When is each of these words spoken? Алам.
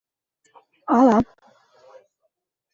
Алам. 0.95 1.29